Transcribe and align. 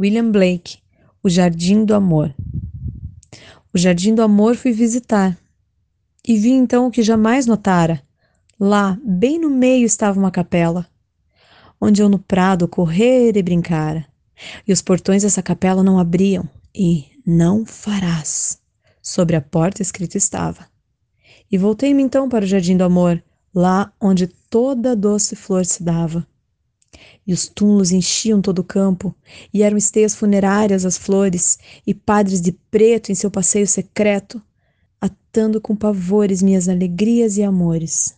William 0.00 0.30
Blake, 0.30 0.78
O 1.24 1.28
Jardim 1.28 1.84
do 1.84 1.92
Amor. 1.92 2.32
O 3.74 3.78
Jardim 3.78 4.14
do 4.14 4.22
Amor 4.22 4.54
fui 4.54 4.70
visitar 4.70 5.36
e 6.24 6.38
vi 6.38 6.50
então 6.50 6.86
o 6.86 6.90
que 6.90 7.02
jamais 7.02 7.46
notara. 7.46 8.00
Lá, 8.60 8.96
bem 9.04 9.40
no 9.40 9.50
meio, 9.50 9.84
estava 9.84 10.16
uma 10.16 10.30
capela, 10.30 10.86
onde 11.80 12.00
eu 12.00 12.08
no 12.08 12.16
prado 12.16 12.68
correr 12.68 13.36
e 13.36 13.42
brincara. 13.42 14.06
E 14.64 14.72
os 14.72 14.80
portões 14.80 15.24
dessa 15.24 15.42
capela 15.42 15.82
não 15.82 15.98
abriam, 15.98 16.48
e 16.72 17.06
não 17.26 17.66
farás. 17.66 18.60
Sobre 19.02 19.34
a 19.34 19.40
porta 19.40 19.82
escrito 19.82 20.16
estava. 20.16 20.64
E 21.50 21.58
voltei-me 21.58 22.04
então 22.04 22.28
para 22.28 22.44
o 22.44 22.48
Jardim 22.48 22.76
do 22.76 22.84
Amor, 22.84 23.20
lá 23.52 23.92
onde 24.00 24.28
toda 24.28 24.94
doce 24.94 25.34
flor 25.34 25.66
se 25.66 25.82
dava 25.82 26.24
e 27.26 27.32
os 27.32 27.46
túmulos 27.48 27.92
enchiam 27.92 28.40
todo 28.40 28.58
o 28.58 28.64
campo, 28.64 29.14
e 29.54 29.62
eram 29.62 29.76
esteias 29.76 30.14
funerárias 30.14 30.84
as 30.84 30.98
flores, 30.98 31.58
e 31.86 31.94
padres 31.94 32.40
de 32.40 32.52
preto 32.52 33.12
em 33.12 33.14
seu 33.14 33.30
passeio 33.30 33.66
secreto, 33.66 34.42
atando 35.00 35.60
com 35.60 35.76
pavores 35.76 36.42
minhas 36.42 36.68
alegrias 36.68 37.36
e 37.36 37.42
amores. 37.42 38.17